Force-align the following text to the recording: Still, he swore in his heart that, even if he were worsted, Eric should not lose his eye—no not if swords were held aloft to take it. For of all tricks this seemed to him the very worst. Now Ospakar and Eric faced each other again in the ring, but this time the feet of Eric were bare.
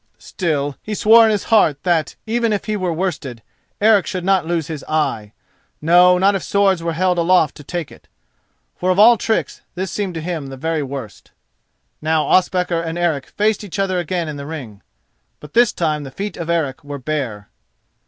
Still, 0.17 0.77
he 0.81 0.95
swore 0.95 1.25
in 1.25 1.29
his 1.29 1.43
heart 1.53 1.83
that, 1.83 2.15
even 2.25 2.51
if 2.51 2.65
he 2.65 2.75
were 2.75 2.91
worsted, 2.91 3.43
Eric 3.79 4.07
should 4.07 4.25
not 4.25 4.47
lose 4.47 4.65
his 4.65 4.83
eye—no 4.85 6.17
not 6.17 6.33
if 6.33 6.41
swords 6.41 6.81
were 6.81 6.93
held 6.93 7.19
aloft 7.19 7.53
to 7.57 7.63
take 7.63 7.91
it. 7.91 8.07
For 8.75 8.89
of 8.89 8.97
all 8.97 9.15
tricks 9.15 9.61
this 9.75 9.91
seemed 9.91 10.15
to 10.15 10.21
him 10.21 10.47
the 10.47 10.57
very 10.57 10.81
worst. 10.81 11.29
Now 12.01 12.25
Ospakar 12.27 12.81
and 12.81 12.97
Eric 12.97 13.27
faced 13.27 13.63
each 13.63 13.77
other 13.77 13.99
again 13.99 14.27
in 14.27 14.37
the 14.37 14.47
ring, 14.47 14.81
but 15.39 15.53
this 15.53 15.71
time 15.71 16.03
the 16.03 16.09
feet 16.09 16.35
of 16.35 16.49
Eric 16.49 16.83
were 16.83 16.97
bare. 16.97 17.49